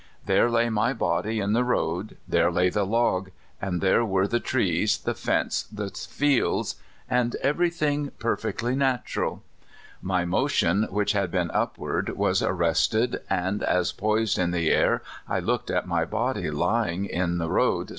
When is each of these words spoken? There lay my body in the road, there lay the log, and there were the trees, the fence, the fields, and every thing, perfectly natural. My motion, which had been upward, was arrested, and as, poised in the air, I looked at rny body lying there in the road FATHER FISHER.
There 0.25 0.49
lay 0.49 0.71
my 0.71 0.93
body 0.93 1.39
in 1.39 1.53
the 1.53 1.63
road, 1.63 2.17
there 2.27 2.51
lay 2.51 2.71
the 2.71 2.87
log, 2.87 3.29
and 3.61 3.81
there 3.81 4.03
were 4.03 4.27
the 4.27 4.39
trees, 4.39 4.97
the 4.97 5.13
fence, 5.13 5.65
the 5.71 5.91
fields, 5.91 6.73
and 7.07 7.35
every 7.35 7.69
thing, 7.69 8.09
perfectly 8.17 8.75
natural. 8.75 9.43
My 10.01 10.25
motion, 10.25 10.87
which 10.89 11.11
had 11.11 11.29
been 11.29 11.51
upward, 11.51 12.17
was 12.17 12.41
arrested, 12.41 13.21
and 13.29 13.61
as, 13.61 13.91
poised 13.91 14.39
in 14.39 14.49
the 14.49 14.71
air, 14.71 15.03
I 15.29 15.37
looked 15.39 15.69
at 15.69 15.85
rny 15.85 16.09
body 16.09 16.49
lying 16.49 17.03
there 17.03 17.11
in 17.23 17.37
the 17.37 17.47
road 17.51 17.73
FATHER 17.73 17.85
FISHER. 17.85 17.89